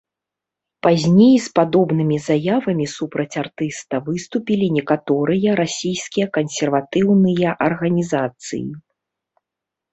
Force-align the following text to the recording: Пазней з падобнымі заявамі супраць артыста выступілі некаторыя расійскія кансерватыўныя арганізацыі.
Пазней 0.85 1.35
з 1.45 1.51
падобнымі 1.59 2.17
заявамі 2.29 2.85
супраць 2.95 3.35
артыста 3.43 3.95
выступілі 4.09 4.65
некаторыя 4.79 5.49
расійскія 5.61 6.27
кансерватыўныя 6.41 7.49
арганізацыі. 7.71 8.65